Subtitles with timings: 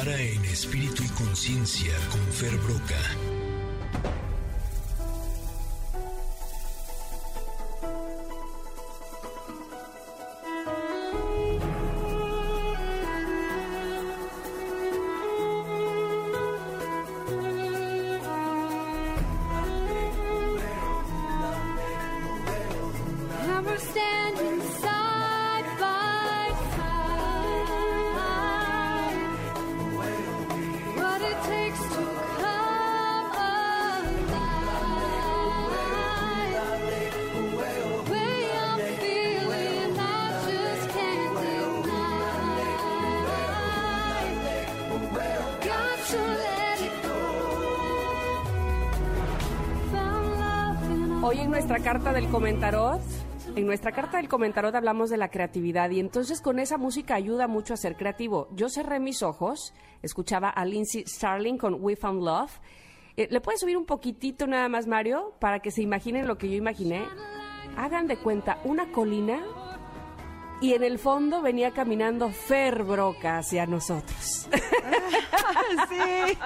[0.00, 3.29] Para en espíritu y conciencia con Fer Broca.
[51.22, 53.00] Hoy en nuestra carta del comentarot,
[53.56, 57.48] en nuestra carta del comentarot hablamos de la creatividad y entonces con esa música ayuda
[57.48, 58.48] mucho a ser creativo.
[58.52, 62.52] Yo cerré mis ojos, escuchaba a Lindsay Starling con We Found Love.
[63.16, 66.48] Eh, ¿Le puedes subir un poquitito nada más, Mario, para que se imaginen lo que
[66.48, 67.02] yo imaginé?
[67.76, 69.42] Hagan de cuenta una colina
[70.60, 74.48] y en el fondo venía caminando Fer Broca hacia nosotros.
[75.88, 76.38] sí,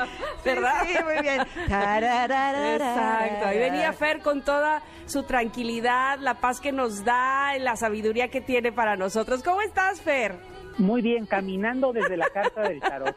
[0.45, 0.87] ¿verdad?
[0.87, 1.41] Sí, muy bien.
[1.65, 8.29] Exacto, ahí venía Fer con toda su tranquilidad, la paz que nos da, la sabiduría
[8.29, 9.43] que tiene para nosotros.
[9.43, 10.35] ¿Cómo estás, Fer?
[10.79, 13.17] Muy bien, caminando desde la carta del tarot.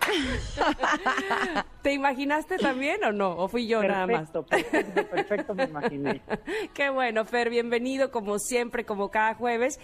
[1.82, 3.36] ¿Te imaginaste también o no?
[3.36, 4.30] ¿O fui yo nada más?
[4.30, 6.20] Perfecto, perfecto, me imaginé.
[6.74, 9.80] Qué bueno, Fer, bienvenido como siempre, como cada jueves.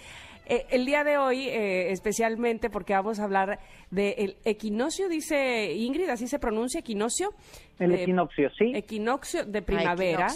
[0.49, 3.59] Eh, el día de hoy, eh, especialmente porque vamos a hablar
[3.91, 7.31] del equinoccio, dice Ingrid, así se pronuncia, equinoccio.
[7.79, 8.73] El equinoccio, sí.
[8.75, 10.29] Equinoccio de primavera.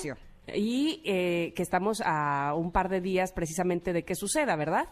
[0.47, 4.85] Y eh, que estamos a un par de días precisamente de que suceda, ¿verdad?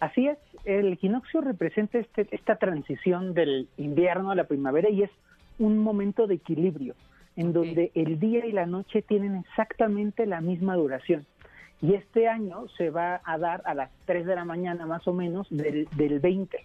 [0.00, 5.10] Así es, el equinoccio representa este, esta transición del invierno a la primavera y es
[5.58, 6.94] un momento de equilibrio,
[7.36, 11.26] en donde el día y la noche tienen exactamente la misma duración.
[11.80, 15.12] Y este año se va a dar a las 3 de la mañana más o
[15.12, 16.58] menos del, del 20.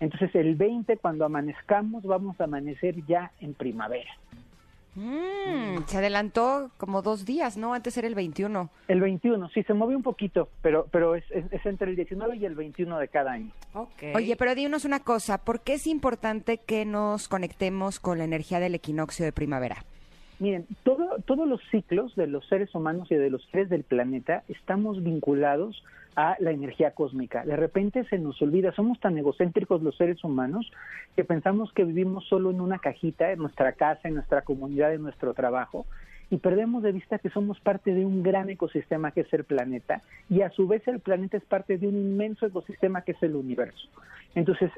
[0.00, 4.10] Entonces el 20 cuando amanezcamos vamos a amanecer ya en primavera.
[5.00, 7.72] Mm, se adelantó como dos días, ¿no?
[7.72, 8.68] Antes era el 21.
[8.86, 12.44] El 21, sí, se movió un poquito, pero, pero es, es, entre el 19 y
[12.44, 13.50] el 21 de cada año.
[13.72, 14.14] Okay.
[14.14, 18.60] Oye, pero dinos una cosa, ¿por qué es importante que nos conectemos con la energía
[18.60, 19.84] del equinoccio de primavera?
[20.38, 24.42] Miren, todo, todos los ciclos de los seres humanos y de los seres del planeta
[24.48, 25.82] estamos vinculados
[26.16, 27.44] a la energía cósmica.
[27.44, 30.70] De repente se nos olvida, somos tan egocéntricos los seres humanos
[31.16, 35.02] que pensamos que vivimos solo en una cajita, en nuestra casa, en nuestra comunidad, en
[35.02, 35.86] nuestro trabajo,
[36.30, 40.02] y perdemos de vista que somos parte de un gran ecosistema que es el planeta,
[40.28, 43.34] y a su vez el planeta es parte de un inmenso ecosistema que es el
[43.34, 43.88] universo.
[44.34, 44.70] Entonces,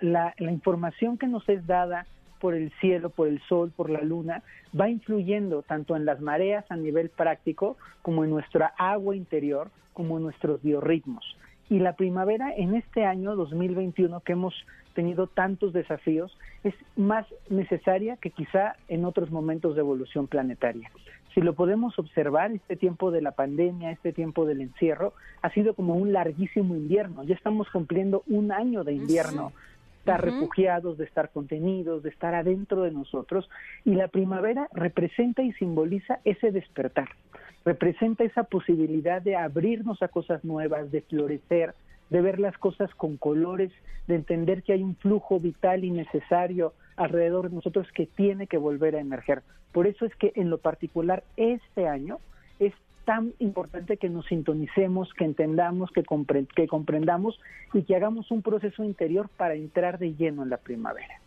[0.00, 2.06] la, la información que nos es dada
[2.44, 4.42] por el cielo, por el sol, por la luna,
[4.78, 10.18] va influyendo tanto en las mareas a nivel práctico como en nuestra agua interior, como
[10.18, 11.24] en nuestros biorritmos.
[11.70, 14.54] Y la primavera en este año 2021 que hemos
[14.92, 20.90] tenido tantos desafíos es más necesaria que quizá en otros momentos de evolución planetaria.
[21.32, 25.72] Si lo podemos observar, este tiempo de la pandemia, este tiempo del encierro, ha sido
[25.72, 27.24] como un larguísimo invierno.
[27.24, 29.52] Ya estamos cumpliendo un año de invierno
[30.04, 33.48] estar refugiados, de estar contenidos, de estar adentro de nosotros.
[33.86, 37.08] Y la primavera representa y simboliza ese despertar,
[37.64, 41.74] representa esa posibilidad de abrirnos a cosas nuevas, de florecer,
[42.10, 43.72] de ver las cosas con colores,
[44.06, 48.58] de entender que hay un flujo vital y necesario alrededor de nosotros que tiene que
[48.58, 49.42] volver a emerger.
[49.72, 52.18] Por eso es que en lo particular este año
[52.58, 56.02] es tan importante que nos sintonicemos, que entendamos, que,
[56.54, 57.38] que comprendamos
[57.72, 61.20] y que hagamos un proceso interior para entrar de lleno en la primavera.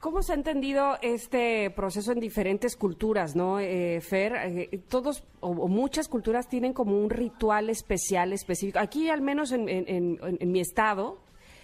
[0.00, 4.34] ¿Cómo se ha entendido este proceso en diferentes culturas, no, eh, Fer?
[4.34, 8.80] Eh, todos o, muchas culturas tienen como un ritual especial, específico.
[8.80, 11.18] Aquí, al menos en, en mi estado,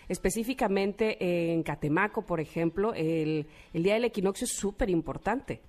[0.09, 5.61] específicamente en Catemaco, por ejemplo, el, el día del equinoccio es súper importante.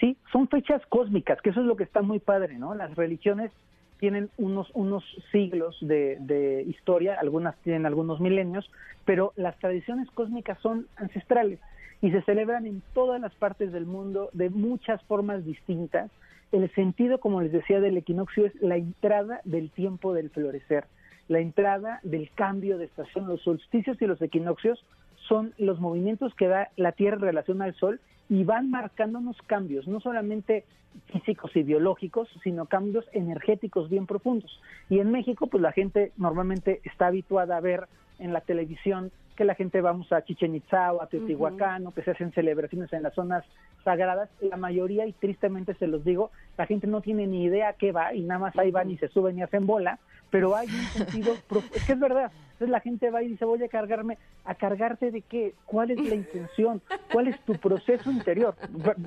[0.00, 2.74] Sí, son fechas cósmicas, que eso es lo que está muy padre, ¿no?
[2.74, 3.50] Las religiones
[3.98, 8.70] tienen unos, unos siglos de, de historia, algunas tienen algunos milenios,
[9.04, 11.60] pero las tradiciones cósmicas son ancestrales
[12.02, 16.10] y se celebran en todas las partes del mundo de muchas formas distintas.
[16.52, 20.84] El sentido, como les decía, del equinoccio es la entrada del tiempo del florecer,
[21.28, 23.26] la entrada del cambio de estación.
[23.26, 24.84] Los solsticios y los equinoccios
[25.26, 29.86] son los movimientos que da la Tierra en relación al Sol y van marcándonos cambios,
[29.86, 30.64] no solamente
[31.12, 34.60] físicos y biológicos, sino cambios energéticos bien profundos.
[34.88, 37.86] Y en México, pues la gente normalmente está habituada a ver
[38.18, 42.02] en la televisión que la gente vamos a Chichen Itza o a Teotihuacán o que
[42.02, 43.44] se hacen celebraciones en las zonas
[43.84, 47.72] sagradas, la mayoría, y tristemente se los digo, la gente no tiene ni idea a
[47.74, 50.00] qué va y nada más ahí van y se suben y hacen bola,
[50.30, 51.34] pero hay un sentido,
[51.74, 55.10] es que es verdad, entonces la gente va y dice, voy a cargarme, ¿a cargarte
[55.10, 55.54] de qué?
[55.66, 56.80] ¿Cuál es la intención?
[57.12, 58.54] ¿Cuál es tu proceso interior?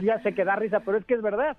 [0.01, 1.57] Ya sé que da risa, pero es que es verdad.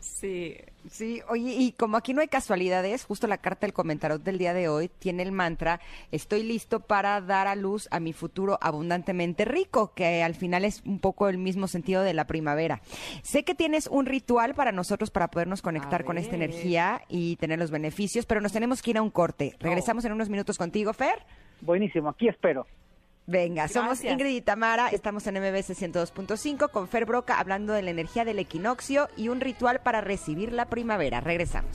[0.00, 0.56] Sí,
[0.88, 1.22] sí.
[1.28, 4.68] Oye, y como aquí no hay casualidades, justo la carta del comentario del día de
[4.68, 5.80] hoy tiene el mantra,
[6.12, 10.82] estoy listo para dar a luz a mi futuro abundantemente rico, que al final es
[10.84, 12.80] un poco el mismo sentido de la primavera.
[13.22, 17.58] Sé que tienes un ritual para nosotros para podernos conectar con esta energía y tener
[17.58, 19.56] los beneficios, pero nos tenemos que ir a un corte.
[19.60, 21.24] Regresamos en unos minutos contigo, Fer.
[21.60, 22.66] Buenísimo, aquí espero.
[23.26, 27.90] Venga, somos Ingrid y Tamara, estamos en MBS 102.5 con Fer Broca hablando de la
[27.90, 31.20] energía del equinoccio y un ritual para recibir la primavera.
[31.20, 31.72] Regresamos.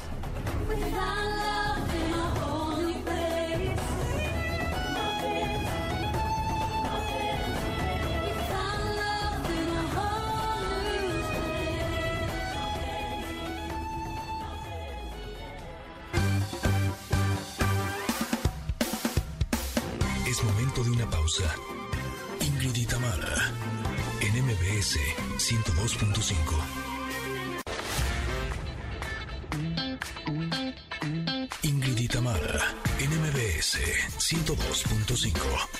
[21.32, 21.56] Pausa.
[22.42, 22.76] Ingrid
[24.20, 24.98] en MBS
[25.38, 26.36] 102.5.
[31.64, 32.08] Ingrid y
[33.00, 33.78] en MBS
[34.18, 35.71] 102.5.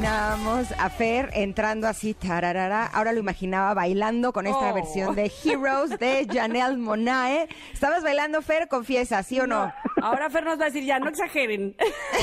[0.00, 2.86] Imaginábamos a Fer entrando así, tararara.
[2.86, 4.74] Ahora lo imaginaba bailando con esta Oh.
[4.74, 7.48] versión de Heroes de Janelle Monae.
[7.72, 8.68] ¿Estabas bailando, Fer?
[8.68, 9.72] Confiesa, ¿sí o no?
[10.02, 11.76] Ahora Fer nos va a decir, ya, no exageren.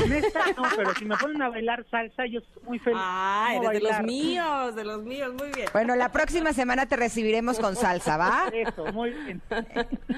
[0.03, 2.99] Honesta, no, pero si me ponen a bailar salsa, yo estoy muy feliz.
[3.01, 5.69] Ah, eres de los míos, de los míos, muy bien.
[5.73, 8.49] Bueno, la próxima semana te recibiremos con salsa, ¿va?
[8.53, 9.41] Eso, muy bien.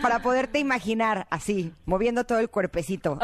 [0.01, 3.19] Para poderte imaginar así, moviendo todo el cuerpecito.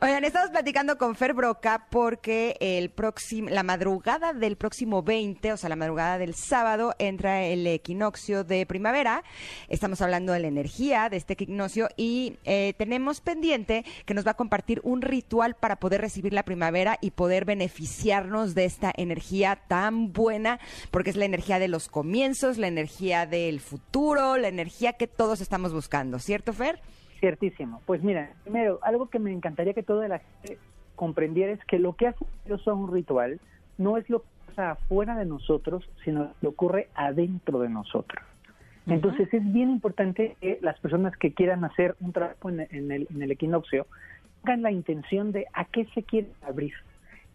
[0.00, 5.56] Oigan, estamos platicando con Fer Broca porque el próximo, la madrugada del próximo 20, o
[5.56, 9.22] sea, la madrugada del sábado, entra el equinoccio de primavera.
[9.68, 14.30] Estamos hablando de la energía de este equinoccio y eh, tenemos pendiente que nos va
[14.30, 19.58] a compartir un ritual para poder recibir la primavera y poder beneficiarnos de esta energía
[19.68, 20.58] tan buena,
[20.90, 25.42] porque es la energía de los comienzos, la energía del futuro, la energía que todos
[25.42, 26.80] estamos buscando, ¿cierto, Fer?
[27.18, 27.82] Ciertísimo.
[27.84, 30.56] Pues mira, primero, algo que me encantaría que toda la gente
[30.96, 32.24] comprendiera es que lo que hace
[32.64, 33.40] a un ritual
[33.76, 38.24] no es lo que pasa afuera de nosotros, sino lo que ocurre adentro de nosotros.
[38.86, 43.22] Entonces es bien importante que las personas que quieran hacer un trabajo en, el, en
[43.22, 43.86] el equinoccio
[44.42, 46.72] tengan la intención de a qué se quieren abrir,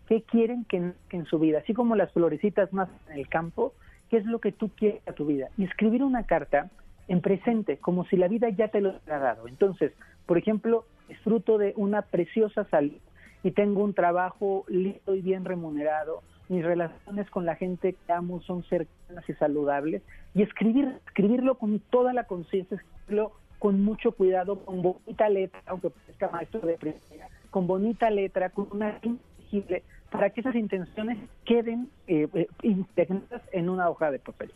[0.07, 3.73] qué quieren que, que en su vida, así como las florecitas más en el campo,
[4.09, 5.49] qué es lo que tú quieres a tu vida.
[5.57, 6.69] Y escribir una carta
[7.07, 9.47] en presente, como si la vida ya te lo hubiera dado.
[9.47, 9.93] Entonces,
[10.25, 12.97] por ejemplo, disfruto de una preciosa salud
[13.43, 18.41] y tengo un trabajo lindo y bien remunerado, mis relaciones con la gente que amo
[18.41, 20.01] son cercanas y saludables,
[20.33, 25.89] y escribir, escribirlo con toda la conciencia, escribirlo con mucho cuidado, con bonita letra, aunque
[25.89, 28.99] parezca maestro de primera, con bonita letra, con una
[29.39, 34.51] legible, para que esas intenciones queden eh, eh, impregnadas en una hoja de papel.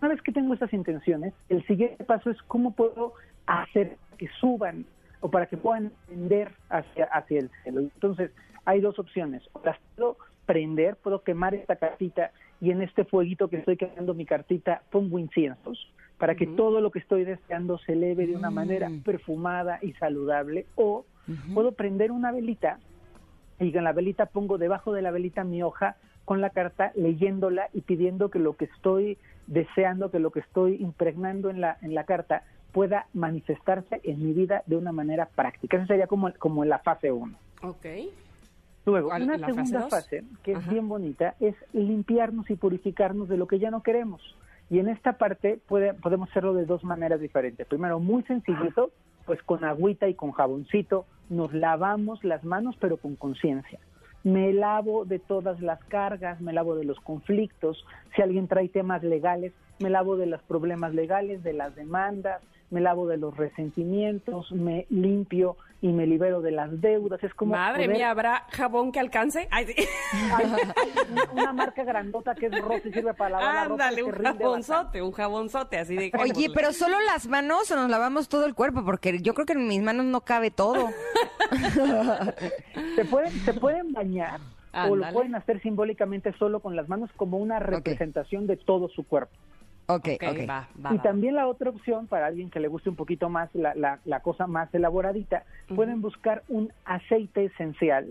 [0.00, 3.14] Una vez que tengo esas intenciones, el siguiente paso es cómo puedo
[3.46, 4.84] hacer que suban
[5.20, 7.80] o para que puedan tender hacia, hacia el cielo.
[7.80, 8.30] Entonces,
[8.64, 9.42] hay dos opciones.
[9.64, 10.16] Las puedo
[10.46, 15.18] prender, puedo quemar esta cartita y en este fueguito que estoy quemando mi cartita pongo
[15.18, 19.92] inciensos para que todo lo que estoy deseando se eleve de una manera perfumada y
[19.94, 20.64] saludable.
[20.76, 21.04] O
[21.52, 22.78] puedo prender una velita
[23.60, 27.68] y en la velita pongo debajo de la velita mi hoja con la carta leyéndola
[27.72, 31.94] y pidiendo que lo que estoy deseando, que lo que estoy impregnando en la, en
[31.94, 35.76] la carta pueda manifestarse en mi vida de una manera práctica.
[35.76, 37.36] Esa sería como, como la fase 1.
[37.62, 37.86] Ok.
[38.86, 43.36] Luego, ¿Cuál- una la segunda fase, que es bien bonita, es limpiarnos y purificarnos de
[43.36, 44.20] lo que ya no queremos.
[44.70, 47.66] Y en esta parte puede, podemos hacerlo de dos maneras diferentes.
[47.66, 48.90] Primero, muy sencillito,
[49.26, 53.78] pues con agüita y con jaboncito, nos lavamos las manos, pero con conciencia.
[54.22, 57.84] Me lavo de todas las cargas, me lavo de los conflictos.
[58.16, 62.40] Si alguien trae temas legales, me lavo de los problemas legales, de las demandas,
[62.70, 67.22] me lavo de los resentimientos, me limpio y me libero de las deudas.
[67.22, 69.46] Es como Madre poder- mía, ¿habrá jabón que alcance?
[69.50, 69.74] Ay, sí.
[70.34, 70.92] hay, hay
[71.34, 75.02] una marca grandota que es rosa y sirve para lavar la ropa Ándale, un jabonzote,
[75.02, 76.10] un jabonzote, así de...
[76.18, 79.52] Oye, pero solo las manos o nos lavamos todo el cuerpo, porque yo creo que
[79.52, 80.88] en mis manos no cabe todo.
[82.96, 84.40] Se pueden, se pueden bañar
[84.72, 85.12] o lo Ándale.
[85.12, 89.32] pueden hacer simbólicamente solo con las manos como una representación de todo su cuerpo.
[89.86, 90.48] Ok, Ok, ok.
[90.48, 91.02] va, va, y va.
[91.02, 94.20] también la otra opción, para alguien que le guste un poquito más la, la, la
[94.20, 98.08] cosa más elaboradita, pueden buscar un aceite esencial,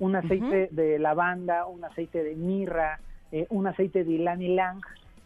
[0.00, 2.98] un aceite de lavanda, un aceite de mirra,
[3.30, 4.80] eh, un aceite de ylang ylang,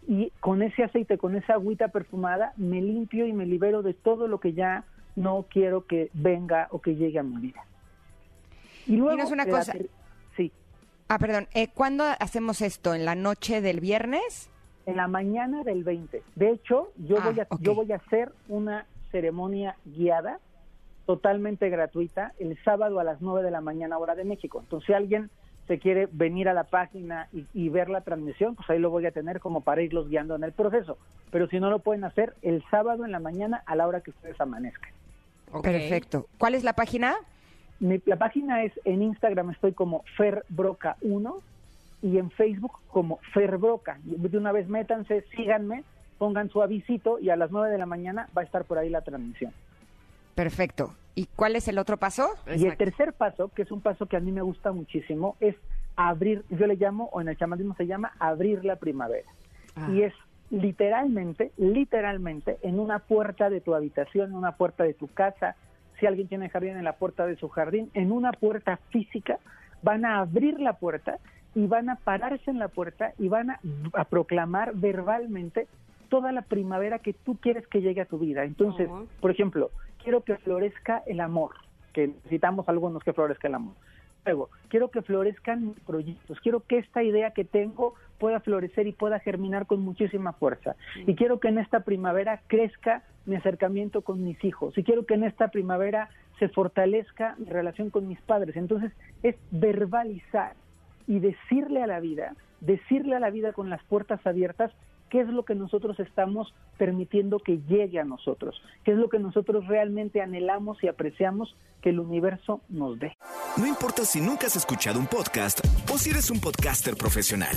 [0.06, 4.28] y con ese aceite, con esa agüita perfumada, me limpio y me libero de todo
[4.28, 4.84] lo que ya
[5.16, 7.64] no quiero que venga o que llegue a mi vida.
[8.86, 9.72] Y luego, Dinos una cosa.
[10.36, 10.52] sí,
[11.08, 11.48] Ah, perdón.
[11.54, 12.94] Eh, ¿Cuándo hacemos esto?
[12.94, 14.50] ¿En la noche del viernes?
[14.86, 16.22] En la mañana del 20.
[16.36, 20.38] De hecho, yo Ah, voy a yo voy a hacer una ceremonia guiada
[21.04, 24.60] totalmente gratuita el sábado a las 9 de la mañana hora de México.
[24.60, 25.30] Entonces, si alguien
[25.68, 29.06] se quiere venir a la página y, y ver la transmisión, pues ahí lo voy
[29.06, 30.96] a tener como para irlos guiando en el proceso.
[31.30, 34.10] Pero si no lo pueden hacer el sábado en la mañana a la hora que
[34.10, 34.90] ustedes amanezcan.
[35.62, 36.26] Perfecto.
[36.38, 37.14] ¿Cuál es la página?
[37.80, 41.40] Mi- la página es en Instagram estoy como ferbroca1
[42.02, 43.98] y en Facebook como ferbroca.
[44.04, 45.84] De una vez métanse, síganme,
[46.18, 48.88] pongan su avisito y a las 9 de la mañana va a estar por ahí
[48.88, 49.52] la transmisión.
[50.34, 50.94] Perfecto.
[51.14, 52.28] ¿Y cuál es el otro paso?
[52.54, 55.56] Y el tercer paso, que es un paso que a mí me gusta muchísimo, es
[55.96, 59.28] abrir, yo le llamo, o en el chamanismo se llama abrir la primavera.
[59.74, 59.88] Ah.
[59.90, 60.12] Y es
[60.50, 65.56] literalmente, literalmente, en una puerta de tu habitación, en una puerta de tu casa,
[65.98, 69.38] si alguien tiene jardín en la puerta de su jardín, en una puerta física,
[69.82, 71.18] van a abrir la puerta
[71.56, 73.60] y van a pararse en la puerta y van a,
[73.94, 75.66] a proclamar verbalmente
[76.10, 78.44] toda la primavera que tú quieres que llegue a tu vida.
[78.44, 78.88] Entonces,
[79.20, 79.70] por ejemplo,
[80.02, 81.52] quiero que florezca el amor,
[81.94, 83.74] que necesitamos algunos que florezca el amor.
[84.26, 88.92] Luego, quiero que florezcan mis proyectos, quiero que esta idea que tengo pueda florecer y
[88.92, 90.76] pueda germinar con muchísima fuerza.
[91.06, 94.76] Y quiero que en esta primavera crezca mi acercamiento con mis hijos.
[94.76, 98.56] Y quiero que en esta primavera se fortalezca mi relación con mis padres.
[98.56, 100.54] Entonces, es verbalizar
[101.06, 104.72] y decirle a la vida, decirle a la vida con las puertas abiertas
[105.10, 109.18] qué es lo que nosotros estamos permitiendo que llegue a nosotros, qué es lo que
[109.18, 113.16] nosotros realmente anhelamos y apreciamos que el universo nos dé.
[113.56, 115.60] No importa si nunca has escuchado un podcast
[115.92, 117.56] o si eres un podcaster profesional.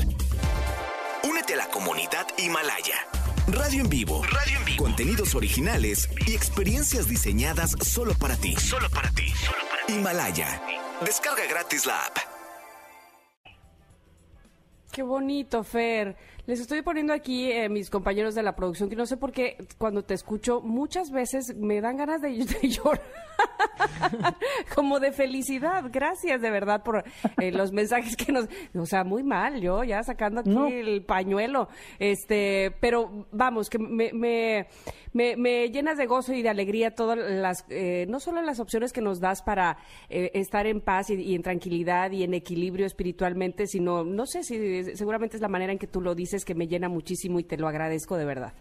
[1.27, 2.95] Únete a la comunidad Himalaya.
[3.47, 4.21] Radio en vivo.
[4.23, 4.83] Radio en vivo.
[4.83, 8.55] Contenidos originales y experiencias diseñadas solo para ti.
[8.55, 9.25] Solo para ti.
[9.87, 10.61] Himalaya.
[11.01, 12.28] Descarga gratis la app.
[14.99, 16.17] Qué bonito, Fer.
[16.49, 19.55] Les estoy poniendo aquí eh, mis compañeros de la producción que no sé por qué
[19.77, 22.29] cuando te escucho muchas veces me dan ganas de,
[22.61, 23.03] de llorar.
[24.75, 25.83] Como de felicidad.
[25.93, 27.03] Gracias de verdad por
[27.39, 28.47] eh, los mensajes que nos...
[28.73, 30.65] O sea, muy mal yo ya sacando aquí No.
[30.65, 31.69] el pañuelo.
[31.99, 34.65] Este, pero vamos, que me, me,
[35.13, 37.63] me, me llenas de gozo y de alegría todas las...
[37.69, 39.77] eh, no solo las opciones que nos das para
[40.09, 44.83] estar en paz y, y en tranquilidad y en equilibrio espiritualmente, sino, no sé si
[44.95, 47.57] seguramente es la manera en que tú lo dices que me llena muchísimo y te
[47.57, 48.53] lo agradezco de verdad.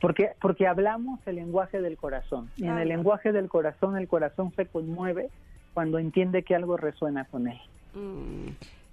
[0.00, 2.50] Porque, porque hablamos el lenguaje del corazón.
[2.56, 5.28] Y en el lenguaje del corazón, el corazón se conmueve
[5.74, 7.60] cuando entiende que algo resuena con él.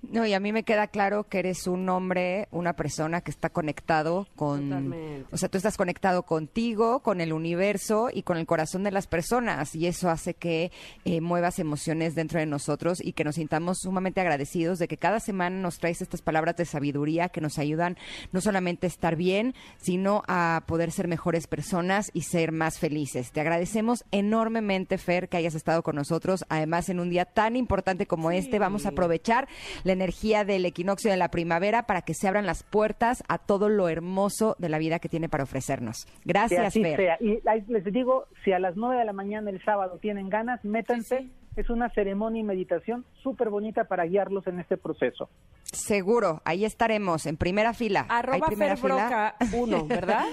[0.01, 3.49] No, y a mí me queda claro que eres un hombre, una persona que está
[3.49, 4.69] conectado con...
[4.69, 5.25] Totalmente.
[5.31, 9.07] O sea, tú estás conectado contigo, con el universo y con el corazón de las
[9.07, 9.75] personas.
[9.75, 10.71] Y eso hace que
[11.03, 15.19] eh, muevas emociones dentro de nosotros y que nos sintamos sumamente agradecidos de que cada
[15.19, 17.97] semana nos traes estas palabras de sabiduría que nos ayudan
[18.31, 23.31] no solamente a estar bien, sino a poder ser mejores personas y ser más felices.
[23.31, 26.45] Te agradecemos enormemente, Fer, que hayas estado con nosotros.
[26.47, 29.47] Además, en un día tan importante como este, vamos a aprovechar
[29.89, 33.69] la energía del equinoccio de la primavera para que se abran las puertas a todo
[33.69, 36.05] lo hermoso de la vida que tiene para ofrecernos.
[36.05, 36.95] Que Gracias, así Fer.
[36.95, 37.17] sea.
[37.19, 41.27] Y les digo, si a las 9 de la mañana el sábado tienen ganas, métanse.
[41.55, 45.29] Es una ceremonia y meditación súper bonita para guiarlos en este proceso.
[45.63, 48.05] Seguro, ahí estaremos, en primera fila.
[48.07, 49.09] ¿Hay Arroba primera fila?
[49.09, 50.25] Ferbroca 1, ¿verdad?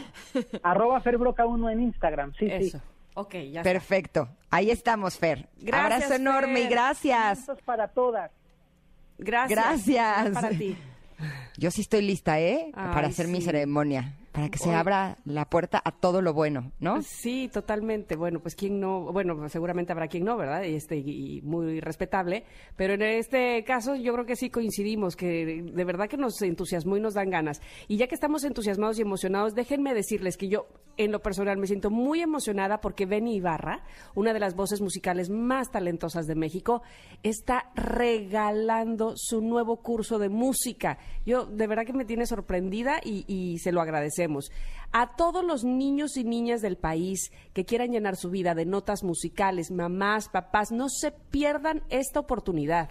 [0.63, 2.79] Arroba Ferbroca1 en Instagram, sí, Eso.
[2.79, 2.85] sí.
[3.15, 3.63] Ok, ya está.
[3.63, 4.29] Perfecto.
[4.51, 5.49] Ahí estamos, Fer.
[5.57, 7.41] Gracias, Abrazo enorme y gracias.
[7.41, 8.31] Besos para todas.
[9.19, 9.59] Gracias.
[9.59, 10.31] Gracias.
[10.31, 10.77] Para ti.
[11.57, 12.71] Yo sí estoy lista, ¿eh?
[12.75, 16.73] Ay, para hacer mi ceremonia, para que se abra la puerta a todo lo bueno,
[16.79, 17.01] ¿no?
[17.01, 18.17] Sí, totalmente.
[18.17, 20.63] Bueno, pues quién no, bueno, pues seguramente habrá quien no, ¿verdad?
[20.65, 22.45] Y Este, y muy respetable.
[22.77, 26.99] Pero en este caso yo creo que sí coincidimos, que de verdad que nos entusiasmó
[26.99, 27.63] y nos dan ganas.
[27.89, 30.67] Y ya que estamos entusiasmados y emocionados, déjenme decirles que yo,
[30.99, 35.31] en lo personal, me siento muy emocionada porque Benny Ibarra, una de las voces musicales
[35.31, 36.83] más talentosas de México,
[37.23, 40.99] está regalando su nuevo curso de música.
[41.25, 44.26] Yo, de verdad que me tiene sorprendida y, y se lo agradecemos.
[44.93, 49.03] A todos los niños y niñas del país que quieran llenar su vida de notas
[49.03, 52.91] musicales, mamás, papás, no se pierdan esta oportunidad.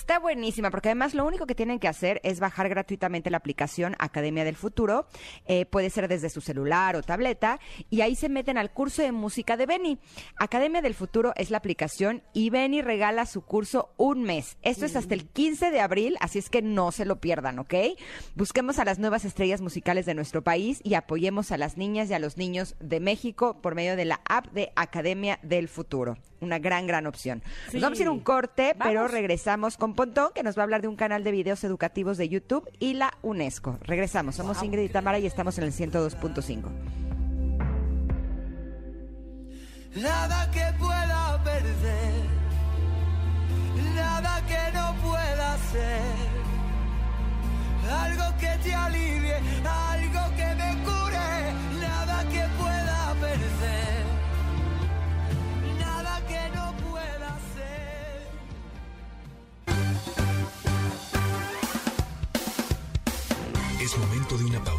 [0.00, 3.96] Está buenísima, porque además lo único que tienen que hacer es bajar gratuitamente la aplicación
[3.98, 5.06] Academia del Futuro.
[5.44, 7.60] Eh, puede ser desde su celular o tableta.
[7.90, 9.98] Y ahí se meten al curso de música de Beni.
[10.36, 14.56] Academia del Futuro es la aplicación y Beni regala su curso un mes.
[14.62, 17.74] Esto es hasta el 15 de abril, así es que no se lo pierdan, ¿ok?
[18.34, 22.14] Busquemos a las nuevas estrellas musicales de nuestro país y apoyemos a las niñas y
[22.14, 26.16] a los niños de México por medio de la app de Academia del Futuro.
[26.40, 27.42] Una gran, gran opción.
[27.68, 27.74] Sí.
[27.74, 30.82] Nos vamos a ir un corte, pero regresamos con Pontón, que nos va a hablar
[30.82, 33.78] de un canal de videos educativos de YouTube y la UNESCO.
[33.82, 34.36] Regresamos.
[34.36, 36.64] Somos Ingrid y Tamara y estamos en el 102.5.
[39.96, 42.24] Nada que pueda perder,
[43.94, 46.30] nada que no pueda ser.
[47.90, 49.99] Algo que te alivie, algo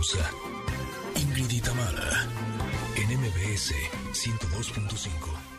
[0.02, 0.32] pausa.
[1.16, 1.62] Ingrid y
[2.96, 3.72] en MBS
[4.14, 5.51] 102.5.